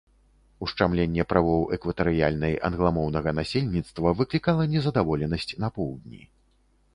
Ушчамленне 0.67 1.25
правоў 1.33 1.61
экватарыяльнай 1.77 2.55
англамоўнага 2.69 3.29
насельніцтва 3.41 4.15
выклікала 4.23 4.67
незадаволенасць 4.73 5.47
на 5.67 5.71
поўдні. 5.79 6.23